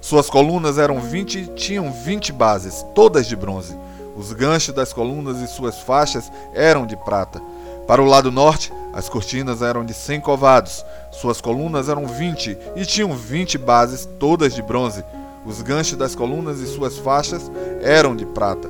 Suas 0.00 0.30
colunas 0.30 0.78
eram 0.78 1.00
20 1.00 1.38
e 1.38 1.46
tinham 1.48 1.92
20 1.92 2.32
bases, 2.32 2.84
todas 2.94 3.26
de 3.26 3.36
bronze. 3.36 3.76
Os 4.16 4.32
ganchos 4.32 4.74
das 4.74 4.92
colunas 4.92 5.40
e 5.42 5.46
suas 5.46 5.78
faixas 5.78 6.30
eram 6.54 6.86
de 6.86 6.96
prata. 6.96 7.40
Para 7.88 8.02
o 8.02 8.04
lado 8.04 8.30
norte, 8.30 8.70
as 8.92 9.08
cortinas 9.08 9.62
eram 9.62 9.82
de 9.82 9.94
100 9.94 10.20
covados, 10.20 10.84
suas 11.10 11.40
colunas 11.40 11.88
eram 11.88 12.06
20 12.06 12.58
e 12.76 12.84
tinham 12.84 13.16
20 13.16 13.56
bases, 13.56 14.06
todas 14.18 14.54
de 14.54 14.60
bronze. 14.60 15.02
Os 15.46 15.62
ganchos 15.62 15.96
das 15.96 16.14
colunas 16.14 16.60
e 16.60 16.66
suas 16.66 16.98
faixas 16.98 17.50
eram 17.80 18.14
de 18.14 18.26
prata. 18.26 18.68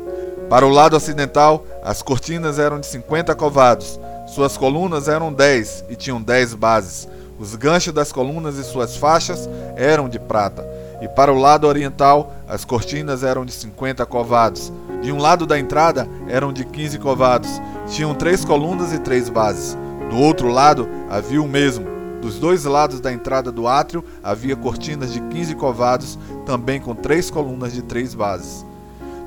Para 0.48 0.64
o 0.64 0.70
lado 0.70 0.96
ocidental, 0.96 1.64
as 1.82 2.00
cortinas 2.00 2.60
eram 2.60 2.78
de 2.78 2.86
50 2.86 3.34
covados, 3.34 3.98
suas 4.28 4.56
colunas 4.56 5.08
eram 5.08 5.32
10 5.32 5.86
e 5.88 5.96
tinham 5.96 6.22
10 6.22 6.54
bases. 6.54 7.08
Os 7.40 7.56
ganchos 7.56 7.92
das 7.92 8.12
colunas 8.12 8.56
e 8.56 8.62
suas 8.62 8.96
faixas 8.96 9.48
eram 9.74 10.08
de 10.08 10.20
prata. 10.20 10.64
E 11.02 11.08
para 11.08 11.32
o 11.32 11.38
lado 11.40 11.66
oriental, 11.66 12.32
as 12.48 12.64
cortinas 12.64 13.24
eram 13.24 13.44
de 13.44 13.50
50 13.50 14.06
covados. 14.06 14.72
De 15.08 15.12
um 15.12 15.16
lado 15.16 15.46
da 15.46 15.58
entrada 15.58 16.06
eram 16.28 16.52
de 16.52 16.66
15 16.66 16.98
covados 16.98 17.48
tinham 17.86 18.14
três 18.14 18.44
colunas 18.44 18.92
e 18.92 18.98
três 18.98 19.30
bases. 19.30 19.74
Do 20.10 20.18
outro 20.18 20.48
lado 20.48 20.86
havia 21.08 21.40
o 21.40 21.48
mesmo. 21.48 21.86
Dos 22.20 22.38
dois 22.38 22.66
lados 22.66 23.00
da 23.00 23.10
entrada 23.10 23.50
do 23.50 23.66
átrio 23.66 24.04
havia 24.22 24.54
cortinas 24.54 25.10
de 25.10 25.18
15 25.18 25.54
covados, 25.54 26.18
também 26.44 26.78
com 26.78 26.94
três 26.94 27.30
colunas 27.30 27.72
de 27.72 27.80
três 27.80 28.12
bases. 28.12 28.66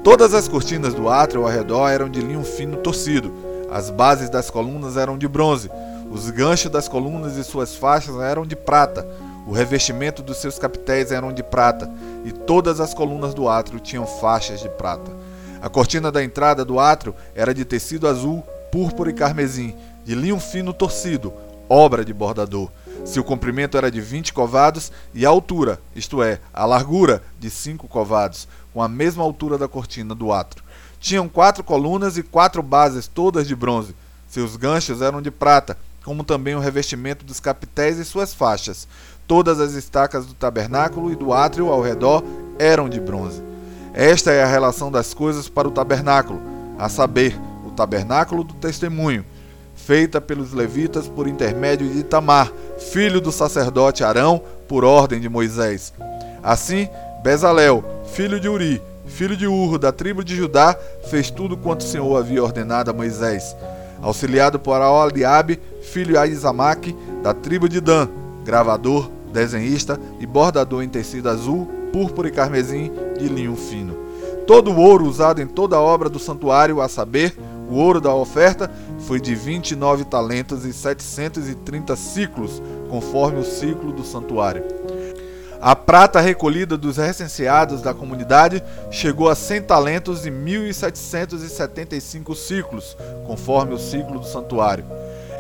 Todas 0.04 0.36
as 0.36 0.48
cortinas 0.48 0.94
do 0.94 1.10
átrio 1.10 1.42
ao 1.42 1.50
redor 1.50 1.90
eram 1.90 2.08
de 2.08 2.22
linho 2.22 2.44
fino 2.44 2.78
torcido. 2.78 3.34
As 3.72 3.90
bases 3.90 4.30
das 4.30 4.52
colunas 4.52 4.98
eram 4.98 5.18
de 5.18 5.28
bronze. 5.28 5.68
Os 6.12 6.30
ganchos 6.30 6.70
das 6.70 6.88
colunas 6.88 7.38
e 7.38 7.44
suas 7.44 7.76
faixas 7.76 8.18
eram 8.18 8.46
de 8.46 8.56
prata. 8.56 9.04
O 9.48 9.52
revestimento 9.52 10.22
dos 10.22 10.38
seus 10.38 10.60
capitéis 10.60 11.12
eram 11.12 11.34
de 11.34 11.42
prata, 11.42 11.92
e 12.24 12.32
todas 12.32 12.80
as 12.80 12.94
colunas 12.94 13.34
do 13.34 13.50
átrio 13.50 13.80
tinham 13.80 14.06
faixas 14.06 14.62
de 14.62 14.70
prata. 14.70 15.21
A 15.62 15.70
cortina 15.70 16.12
da 16.12 16.24
entrada 16.24 16.66
do 16.66 16.80
átrio 16.80 17.14
era 17.36 17.54
de 17.54 17.64
tecido 17.64 18.08
azul, 18.08 18.44
púrpura 18.72 19.12
e 19.12 19.14
carmesim, 19.14 19.76
de 20.04 20.16
linho 20.16 20.40
fino 20.40 20.74
torcido, 20.74 21.32
obra 21.70 22.04
de 22.04 22.12
bordador. 22.12 22.70
Seu 23.06 23.24
comprimento 23.24 23.78
era 23.78 23.92
de 23.92 24.02
20 24.02 24.34
covados 24.34 24.92
e 25.14 25.26
a 25.26 25.30
altura, 25.30 25.80
isto 25.96 26.24
é, 26.24 26.40
a 26.52 26.66
largura, 26.66 27.22
de 27.40 27.50
5 27.50 27.88
covados, 27.88 28.48
com 28.74 28.82
a 28.82 28.88
mesma 28.88 29.24
altura 29.24 29.58
da 29.58 29.68
cortina 29.68 30.16
do 30.16 30.34
átrio. 30.34 30.64
Tinham 31.00 31.30
quatro 31.30 31.64
colunas 31.64 32.18
e 32.18 32.24
quatro 32.24 32.64
bases, 32.64 33.08
todas 33.08 33.48
de 33.48 33.56
bronze. 33.56 33.96
Seus 34.28 34.56
ganchos 34.56 35.02
eram 35.02 35.22
de 35.22 35.30
prata, 35.30 35.78
como 36.04 36.24
também 36.24 36.56
o 36.56 36.60
revestimento 36.60 37.24
dos 37.24 37.40
capitéis 37.40 38.00
e 38.00 38.06
suas 38.06 38.34
faixas. 38.34 38.88
Todas 39.28 39.60
as 39.60 39.74
estacas 39.74 40.26
do 40.26 40.34
tabernáculo 40.34 41.12
e 41.12 41.16
do 41.16 41.32
átrio 41.34 41.72
ao 41.72 41.82
redor 41.82 42.24
eram 42.58 42.90
de 42.90 43.00
bronze. 43.00 43.51
Esta 43.94 44.32
é 44.32 44.42
a 44.42 44.48
relação 44.48 44.90
das 44.92 45.14
coisas 45.14 45.50
para 45.50 45.68
o 45.68 45.72
tabernáculo, 45.72 46.42
a 46.80 46.88
saber, 46.88 47.38
o 47.66 47.72
tabernáculo 47.72 48.44
do 48.44 48.54
testemunho, 48.54 49.26
feita 49.76 50.22
pelos 50.22 50.54
levitas 50.54 51.08
por 51.08 51.28
intermédio 51.28 51.90
de 51.90 52.00
Itamar, 52.00 52.52
filho 52.80 53.20
do 53.20 53.32
sacerdote 53.32 54.04
Arão, 54.04 54.42
por 54.68 54.86
ordem 54.86 55.20
de 55.20 55.28
Moisés. 55.28 55.94
Assim, 56.42 56.88
Bezalel, 57.22 57.84
filho 58.14 58.40
de 58.40 58.48
Uri, 58.48 58.82
filho 59.06 59.36
de 59.36 59.46
Urro, 59.46 59.78
da 59.78 59.92
tribo 59.92 60.24
de 60.24 60.36
Judá, 60.36 60.76
fez 61.10 61.30
tudo 61.30 61.58
quanto 61.58 61.82
o 61.82 61.86
Senhor 61.88 62.18
havia 62.18 62.42
ordenado 62.42 62.90
a 62.90 62.94
Moisés. 62.94 63.56
Auxiliado 64.02 64.58
por 64.58 64.82
Aoliabe, 64.82 65.60
filho 65.84 66.14
de 66.14 66.18
Aizamaque, 66.18 66.96
da 67.22 67.34
tribo 67.34 67.68
de 67.68 67.82
Dan, 67.82 68.08
gravador, 68.46 69.12
desenhista 69.34 70.00
e 70.20 70.26
bordador 70.26 70.82
em 70.82 70.90
tecido 70.90 71.30
azul, 71.30 71.81
púrpura 71.92 72.28
e 72.28 72.32
carmesim 72.32 72.92
de 73.18 73.28
linho 73.28 73.56
fino. 73.56 73.96
Todo 74.48 74.72
o 74.72 74.80
ouro 74.80 75.06
usado 75.06 75.42
em 75.42 75.48
toda 75.48 75.76
a 75.76 75.82
obra 75.82 76.10
do 76.10 76.20
santuário, 76.20 76.82
a 76.82 76.90
saber, 76.90 77.36
o 77.70 77.76
ouro 77.76 78.02
da 78.02 78.14
oferta, 78.14 78.70
foi 79.00 79.20
de 79.20 79.34
29 79.34 80.06
talentos 80.06 80.66
e 80.66 80.74
730 80.74 81.96
ciclos, 81.96 82.62
conforme 82.90 83.40
o 83.40 83.46
ciclo 83.46 83.92
do 83.92 84.04
santuário. 84.04 84.64
A 85.62 85.76
prata 85.76 86.20
recolhida 86.20 86.76
dos 86.76 86.98
recenseados 86.98 87.84
da 87.84 87.94
comunidade 87.94 88.64
chegou 88.90 89.30
a 89.30 89.36
100 89.36 89.62
talentos 89.62 90.26
e 90.26 90.32
1.775 90.32 92.36
ciclos, 92.36 92.98
conforme 93.28 93.76
o 93.76 93.78
ciclo 93.78 94.20
do 94.20 94.26
santuário. 94.26 94.86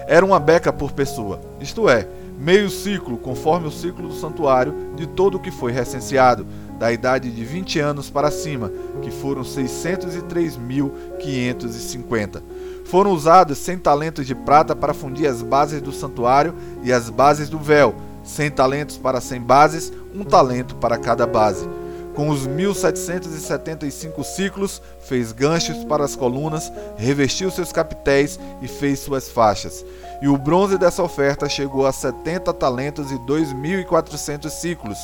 Era 0.07 0.23
uma 0.23 0.39
beca 0.39 0.71
por 0.71 0.91
pessoa, 0.91 1.41
isto 1.59 1.89
é, 1.89 2.07
meio 2.41 2.69
ciclo, 2.71 3.17
conforme 3.17 3.67
o 3.67 3.71
ciclo 3.71 4.07
do 4.07 4.15
santuário, 4.15 4.73
de 4.95 5.05
todo 5.05 5.35
o 5.35 5.39
que 5.39 5.51
foi 5.51 5.71
recenseado, 5.71 6.47
da 6.79 6.91
idade 6.91 7.29
de 7.29 7.45
20 7.45 7.79
anos 7.79 8.09
para 8.09 8.31
cima, 8.31 8.71
que 9.03 9.11
foram 9.11 9.43
603.550. 9.43 12.41
Foram 12.83 13.11
usados 13.11 13.59
100 13.59 13.77
talentos 13.77 14.25
de 14.25 14.33
prata 14.33 14.75
para 14.75 14.91
fundir 14.91 15.29
as 15.29 15.43
bases 15.43 15.79
do 15.79 15.91
santuário 15.91 16.55
e 16.81 16.91
as 16.91 17.11
bases 17.11 17.47
do 17.47 17.59
véu, 17.59 17.93
100 18.23 18.49
talentos 18.51 18.97
para 18.97 19.21
100 19.21 19.41
bases, 19.41 19.93
um 20.15 20.23
talento 20.23 20.75
para 20.75 20.97
cada 20.97 21.27
base. 21.27 21.69
Com 22.15 22.29
os 22.29 22.45
1775 22.45 24.23
ciclos, 24.23 24.81
fez 24.99 25.31
ganchos 25.31 25.83
para 25.85 26.03
as 26.03 26.15
colunas, 26.15 26.71
revestiu 26.97 27.49
seus 27.49 27.71
capitéis 27.71 28.37
e 28.61 28.67
fez 28.67 28.99
suas 28.99 29.29
faixas. 29.29 29.85
E 30.21 30.27
o 30.27 30.37
bronze 30.37 30.77
dessa 30.77 31.01
oferta 31.01 31.47
chegou 31.47 31.87
a 31.87 31.91
70 31.91 32.53
talentos 32.53 33.11
e 33.11 33.15
2.400 33.15 34.49
ciclos. 34.49 34.97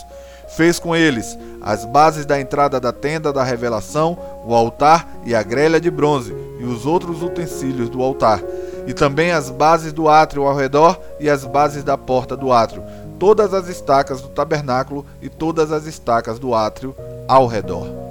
Fez 0.49 0.79
com 0.79 0.95
eles 0.95 1.37
as 1.61 1.85
bases 1.85 2.25
da 2.25 2.39
entrada 2.39 2.79
da 2.79 2.91
tenda 2.91 3.31
da 3.31 3.43
revelação, 3.43 4.17
o 4.45 4.53
altar 4.53 5.07
e 5.25 5.33
a 5.33 5.41
grelha 5.41 5.79
de 5.79 5.89
bronze, 5.89 6.35
e 6.59 6.63
os 6.63 6.85
outros 6.85 7.21
utensílios 7.21 7.89
do 7.89 8.01
altar, 8.01 8.41
e 8.85 8.93
também 8.93 9.31
as 9.31 9.49
bases 9.49 9.91
do 9.91 10.07
átrio 10.07 10.43
ao 10.43 10.55
redor 10.55 10.99
e 11.19 11.29
as 11.29 11.43
bases 11.43 11.83
da 11.83 11.97
porta 11.97 12.37
do 12.37 12.51
átrio 12.51 12.83
todas 13.19 13.53
as 13.53 13.67
estacas 13.67 14.21
do 14.21 14.29
tabernáculo 14.29 15.05
e 15.21 15.29
todas 15.29 15.71
as 15.71 15.85
estacas 15.85 16.39
do 16.39 16.53
átrio 16.53 16.95
ao 17.27 17.47
redor. 17.47 18.06